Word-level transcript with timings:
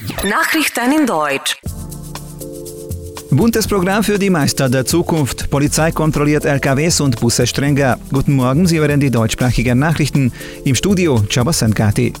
Nachrichten 0.00 0.92
in 0.98 1.06
Deutsch. 1.06 1.58
Buntes 3.30 3.68
Programm 3.68 4.02
für 4.02 4.18
die 4.18 4.30
Meister 4.30 4.70
der 4.70 4.86
Zukunft. 4.86 5.50
Polizei 5.50 5.90
kontrolliert 5.92 6.46
LKWs 6.46 7.00
und 7.02 7.20
Busse 7.20 7.46
strenger. 7.46 7.98
Guten 8.10 8.32
Morgen, 8.34 8.66
Sie 8.66 8.78
hören 8.78 8.98
die 8.98 9.10
deutschsprachigen 9.10 9.78
Nachrichten. 9.78 10.32
Im 10.64 10.74
Studio 10.74 11.22
Chabasankati. 11.28 12.14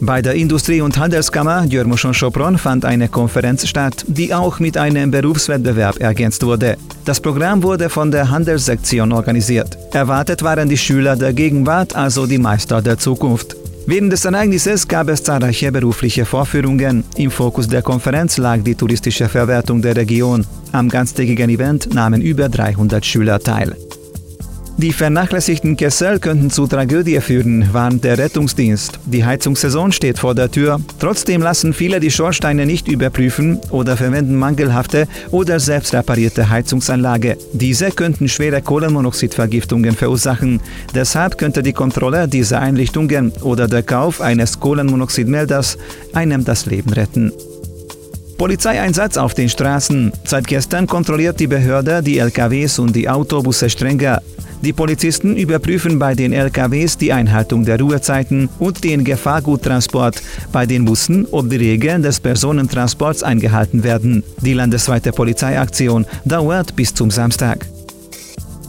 Bei 0.00 0.20
der 0.20 0.34
Industrie- 0.34 0.82
und 0.82 0.98
Handelskammer 0.98 1.66
Djörmuschon 1.66 2.12
Schopron 2.12 2.58
fand 2.58 2.84
eine 2.84 3.08
Konferenz 3.08 3.66
statt, 3.66 4.04
die 4.06 4.34
auch 4.34 4.58
mit 4.58 4.76
einem 4.76 5.10
Berufswettbewerb 5.10 5.98
ergänzt 6.00 6.44
wurde. 6.44 6.76
Das 7.06 7.20
Programm 7.20 7.62
wurde 7.62 7.88
von 7.88 8.10
der 8.10 8.28
Handelssektion 8.28 9.12
organisiert. 9.12 9.78
Erwartet 9.92 10.42
waren 10.42 10.68
die 10.68 10.76
Schüler 10.76 11.16
der 11.16 11.32
Gegenwart, 11.32 11.96
also 11.96 12.26
die 12.26 12.38
Meister 12.38 12.82
der 12.82 12.98
Zukunft. 12.98 13.56
Während 13.88 14.12
des 14.12 14.24
Ereignisses 14.24 14.88
gab 14.88 15.08
es 15.08 15.22
zahlreiche 15.22 15.70
berufliche 15.70 16.24
Vorführungen. 16.24 17.04
Im 17.16 17.30
Fokus 17.30 17.68
der 17.68 17.82
Konferenz 17.82 18.36
lag 18.36 18.58
die 18.64 18.74
touristische 18.74 19.28
Verwertung 19.28 19.80
der 19.80 19.94
Region. 19.94 20.44
Am 20.72 20.88
ganztägigen 20.88 21.48
Event 21.50 21.94
nahmen 21.94 22.20
über 22.20 22.48
300 22.48 23.06
Schüler 23.06 23.38
teil. 23.38 23.76
Die 24.78 24.92
vernachlässigten 24.92 25.74
Kessel 25.74 26.18
könnten 26.18 26.50
zu 26.50 26.66
Tragödie 26.66 27.18
führen, 27.22 27.72
warnt 27.72 28.04
der 28.04 28.18
Rettungsdienst. 28.18 28.98
Die 29.06 29.24
Heizungssaison 29.24 29.90
steht 29.90 30.18
vor 30.18 30.34
der 30.34 30.50
Tür. 30.50 30.80
Trotzdem 30.98 31.40
lassen 31.40 31.72
viele 31.72 31.98
die 31.98 32.10
Schornsteine 32.10 32.66
nicht 32.66 32.86
überprüfen 32.86 33.58
oder 33.70 33.96
verwenden 33.96 34.36
mangelhafte 34.36 35.08
oder 35.30 35.60
selbst 35.60 35.94
reparierte 35.94 36.50
Heizungsanlage. 36.50 37.38
Diese 37.54 37.90
könnten 37.90 38.28
schwere 38.28 38.60
Kohlenmonoxidvergiftungen 38.60 39.96
verursachen. 39.96 40.60
Deshalb 40.94 41.38
könnte 41.38 41.62
die 41.62 41.72
Kontrolle 41.72 42.28
dieser 42.28 42.60
Einrichtungen 42.60 43.32
oder 43.40 43.68
der 43.68 43.82
Kauf 43.82 44.20
eines 44.20 44.60
Kohlenmonoxidmelders 44.60 45.78
einem 46.12 46.44
das 46.44 46.66
Leben 46.66 46.92
retten. 46.92 47.32
Polizeieinsatz 48.36 49.16
auf 49.16 49.32
den 49.32 49.48
Straßen. 49.48 50.12
Seit 50.24 50.46
gestern 50.46 50.86
kontrolliert 50.86 51.40
die 51.40 51.46
Behörde 51.46 52.02
die 52.02 52.18
LKWs 52.18 52.78
und 52.78 52.94
die 52.94 53.08
Autobusse 53.08 53.70
strenger. 53.70 54.20
Die 54.62 54.72
Polizisten 54.72 55.36
überprüfen 55.36 55.98
bei 55.98 56.14
den 56.14 56.32
LKWs 56.32 56.96
die 56.96 57.12
Einhaltung 57.12 57.64
der 57.64 57.78
Ruhezeiten 57.78 58.48
und 58.58 58.82
den 58.84 59.04
Gefahrguttransport, 59.04 60.22
bei 60.52 60.66
den 60.66 60.84
Bussen, 60.84 61.26
ob 61.30 61.50
die 61.50 61.56
Regeln 61.56 62.02
des 62.02 62.20
Personentransports 62.20 63.22
eingehalten 63.22 63.84
werden. 63.84 64.22
Die 64.40 64.54
landesweite 64.54 65.12
Polizeiaktion 65.12 66.06
dauert 66.24 66.74
bis 66.74 66.94
zum 66.94 67.10
Samstag. 67.10 67.66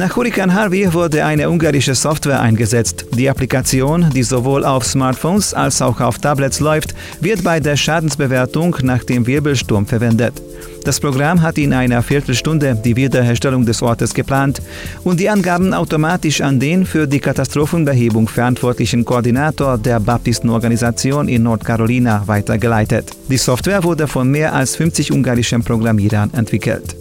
Nach 0.00 0.16
Hurrikan 0.16 0.54
Harvey 0.54 0.90
wurde 0.94 1.22
eine 1.26 1.50
ungarische 1.50 1.94
Software 1.94 2.40
eingesetzt. 2.40 3.04
Die 3.12 3.28
Applikation, 3.28 4.08
die 4.14 4.22
sowohl 4.22 4.64
auf 4.64 4.86
Smartphones 4.86 5.52
als 5.52 5.82
auch 5.82 6.00
auf 6.00 6.18
Tablets 6.18 6.58
läuft, 6.58 6.94
wird 7.20 7.44
bei 7.44 7.60
der 7.60 7.76
Schadensbewertung 7.76 8.74
nach 8.82 9.04
dem 9.04 9.26
Wirbelsturm 9.26 9.84
verwendet. 9.84 10.40
Das 10.84 10.98
Programm 10.98 11.42
hat 11.42 11.58
in 11.58 11.74
einer 11.74 12.02
Viertelstunde 12.02 12.80
die 12.82 12.96
Wiederherstellung 12.96 13.66
des 13.66 13.82
Ortes 13.82 14.14
geplant 14.14 14.62
und 15.04 15.20
die 15.20 15.28
Angaben 15.28 15.74
automatisch 15.74 16.40
an 16.40 16.58
den 16.58 16.86
für 16.86 17.06
die 17.06 17.20
Katastrophenbehebung 17.20 18.26
verantwortlichen 18.26 19.04
Koordinator 19.04 19.76
der 19.76 20.00
Baptistenorganisation 20.00 21.28
in 21.28 21.42
Nordcarolina 21.42 22.22
weitergeleitet. 22.24 23.10
Die 23.28 23.36
Software 23.36 23.84
wurde 23.84 24.08
von 24.08 24.30
mehr 24.30 24.54
als 24.54 24.76
50 24.76 25.12
ungarischen 25.12 25.62
Programmierern 25.62 26.32
entwickelt. 26.32 26.96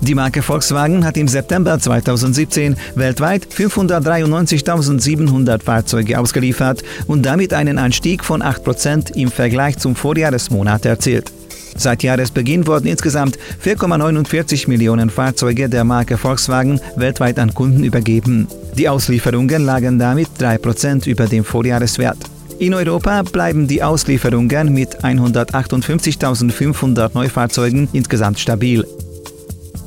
Die 0.00 0.14
Marke 0.14 0.42
Volkswagen 0.42 1.04
hat 1.04 1.16
im 1.16 1.26
September 1.26 1.78
2017 1.78 2.76
weltweit 2.94 3.46
593.700 3.46 5.62
Fahrzeuge 5.62 6.18
ausgeliefert 6.18 6.82
und 7.06 7.24
damit 7.24 7.54
einen 7.54 7.78
Anstieg 7.78 8.24
von 8.24 8.42
8% 8.42 9.16
im 9.16 9.30
Vergleich 9.30 9.78
zum 9.78 9.96
Vorjahresmonat 9.96 10.84
erzielt. 10.84 11.32
Seit 11.78 12.02
Jahresbeginn 12.02 12.66
wurden 12.66 12.86
insgesamt 12.86 13.38
4,49 13.64 14.68
Millionen 14.68 15.10
Fahrzeuge 15.10 15.68
der 15.68 15.84
Marke 15.84 16.16
Volkswagen 16.16 16.80
weltweit 16.96 17.38
an 17.38 17.52
Kunden 17.52 17.84
übergeben. 17.84 18.48
Die 18.76 18.88
Auslieferungen 18.88 19.64
lagen 19.64 19.98
damit 19.98 20.28
3% 20.38 21.06
über 21.06 21.26
dem 21.26 21.44
Vorjahreswert. 21.44 22.18
In 22.58 22.72
Europa 22.72 23.22
bleiben 23.22 23.66
die 23.66 23.82
Auslieferungen 23.82 24.72
mit 24.72 25.04
158.500 25.04 27.10
Neufahrzeugen 27.12 27.88
insgesamt 27.92 28.38
stabil. 28.38 28.86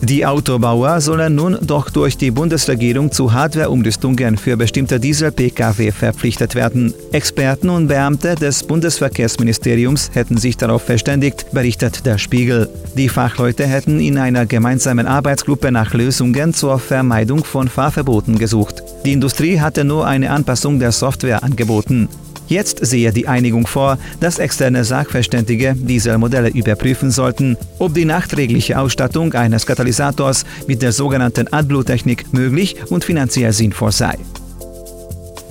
Die 0.01 0.25
Autobauer 0.25 1.01
sollen 1.01 1.35
nun 1.35 1.57
doch 1.61 1.89
durch 1.89 2.15
die 2.15 2.31
Bundesregierung 2.31 3.11
zu 3.11 3.33
Hardwareumrüstungen 3.33 4.37
für 4.37 4.55
bestimmte 4.55 4.97
Diesel-Pkw 4.97 5.91
verpflichtet 5.91 6.55
werden. 6.55 6.93
Experten 7.11 7.69
und 7.69 7.87
Beamte 7.87 8.35
des 8.35 8.63
Bundesverkehrsministeriums 8.63 10.11
hätten 10.13 10.37
sich 10.37 10.55
darauf 10.55 10.83
verständigt, 10.83 11.47
berichtet 11.51 12.05
der 12.05 12.17
Spiegel. 12.17 12.69
Die 12.95 13.09
Fachleute 13.09 13.67
hätten 13.67 13.99
in 13.99 14.17
einer 14.17 14.45
gemeinsamen 14.45 15.05
Arbeitsgruppe 15.05 15.69
nach 15.69 15.93
Lösungen 15.93 16.53
zur 16.53 16.79
Vermeidung 16.79 17.43
von 17.43 17.67
Fahrverboten 17.67 18.39
gesucht. 18.39 18.81
Die 19.03 19.11
Industrie 19.11 19.59
hatte 19.59 19.83
nur 19.83 20.07
eine 20.07 20.31
Anpassung 20.31 20.79
der 20.79 20.93
Software 20.93 21.43
angeboten. 21.43 22.07
Jetzt 22.49 22.83
sehe 22.83 23.13
die 23.13 23.27
Einigung 23.27 23.67
vor, 23.67 23.99
dass 24.19 24.39
externe 24.39 24.83
Sachverständige 24.83 25.75
diese 25.77 26.17
Modelle 26.17 26.49
überprüfen 26.49 27.11
sollten, 27.11 27.55
ob 27.77 27.93
die 27.93 28.05
nachträgliche 28.05 28.79
Ausstattung 28.79 29.33
eines 29.33 29.67
Katalysators 29.67 30.45
mit 30.67 30.81
der 30.81 30.91
sogenannten 30.91 31.47
AdBlue-Technik 31.53 32.33
möglich 32.33 32.75
und 32.89 33.05
finanziell 33.05 33.53
sinnvoll 33.53 33.91
sei. 33.91 34.17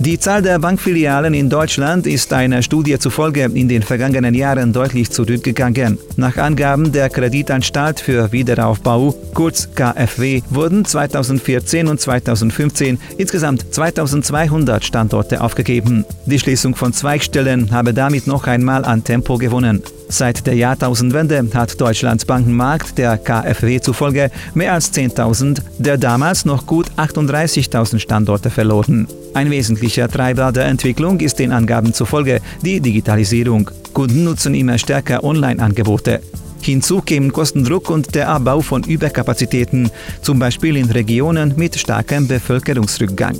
Die 0.01 0.17
Zahl 0.17 0.41
der 0.41 0.59
Bankfilialen 0.59 1.33
in 1.33 1.49
Deutschland 1.49 2.07
ist 2.07 2.31
einer 2.31 2.61
Studie 2.61 2.97
zufolge 2.99 3.43
in 3.53 3.67
den 3.67 3.83
vergangenen 3.83 4.33
Jahren 4.33 4.71
deutlich 4.71 5.11
zurückgegangen. 5.11 5.97
Nach 6.15 6.37
Angaben 6.37 6.93
der 6.93 7.09
Kreditanstalt 7.09 7.99
für 7.99 8.31
Wiederaufbau, 8.31 9.13
kurz 9.33 9.67
KfW, 9.75 10.41
wurden 10.51 10.85
2014 10.85 11.87
und 11.87 11.99
2015 11.99 12.97
insgesamt 13.17 13.73
2200 13.73 14.85
Standorte 14.85 15.41
aufgegeben. 15.41 16.05
Die 16.25 16.39
Schließung 16.39 16.75
von 16.75 16.93
Zweigstellen 16.93 17.71
habe 17.71 17.93
damit 17.93 18.25
noch 18.25 18.47
einmal 18.47 18.85
an 18.85 19.03
Tempo 19.03 19.37
gewonnen. 19.37 19.83
Seit 20.11 20.47
der 20.47 20.55
Jahrtausendwende 20.55 21.47
hat 21.53 21.79
Deutschlands 21.79 22.25
Bankenmarkt 22.25 22.97
der 22.97 23.19
KfW 23.19 23.79
zufolge 23.79 24.31
mehr 24.55 24.73
als 24.73 24.91
10.000 24.91 25.61
der 25.77 25.99
damals 25.99 26.45
noch 26.45 26.65
gut 26.65 26.87
38.000 26.97 27.99
Standorte 27.99 28.49
verloren. 28.49 29.07
Ein 29.35 29.51
wesentlicher 29.51 30.07
Treiber 30.09 30.51
der 30.51 30.65
Entwicklung 30.65 31.19
ist 31.19 31.37
den 31.37 31.51
Angaben 31.51 31.93
zufolge 31.93 32.41
die 32.63 32.81
Digitalisierung. 32.81 33.69
Kunden 33.93 34.23
nutzen 34.23 34.55
immer 34.55 34.79
stärker 34.79 35.23
Online-Angebote. 35.23 36.21
Hinzu 36.61 37.01
kämen 37.01 37.31
Kostendruck 37.31 37.91
und 37.91 38.15
der 38.15 38.29
Abbau 38.29 38.61
von 38.61 38.83
Überkapazitäten, 38.83 39.91
zum 40.23 40.39
Beispiel 40.39 40.75
in 40.75 40.89
Regionen 40.89 41.53
mit 41.55 41.77
starkem 41.77 42.27
Bevölkerungsrückgang. 42.27 43.37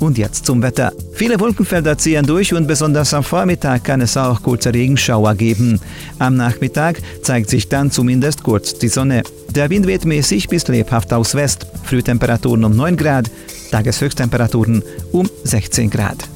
Und 0.00 0.16
jetzt 0.16 0.46
zum 0.46 0.62
Wetter. 0.62 0.92
Viele 1.12 1.38
Wolkenfelder 1.38 1.98
ziehen 1.98 2.24
durch 2.24 2.54
und 2.54 2.66
besonders 2.66 3.12
am 3.12 3.22
Vormittag 3.22 3.84
kann 3.84 4.00
es 4.00 4.16
auch 4.16 4.42
kurze 4.42 4.72
Regenschauer 4.72 5.34
geben. 5.34 5.78
Am 6.18 6.36
Nachmittag 6.36 7.02
zeigt 7.22 7.50
sich 7.50 7.68
dann 7.68 7.90
zumindest 7.90 8.42
kurz 8.42 8.78
die 8.78 8.88
Sonne. 8.88 9.22
Der 9.50 9.68
Wind 9.68 9.86
weht 9.86 10.06
mäßig 10.06 10.48
bis 10.48 10.66
lebhaft 10.68 11.12
aus 11.12 11.34
West. 11.34 11.66
Frühtemperaturen 11.84 12.64
um 12.64 12.74
9 12.74 12.96
Grad, 12.96 13.30
Tageshöchsttemperaturen 13.70 14.82
um 15.12 15.28
16 15.44 15.90
Grad. 15.90 16.30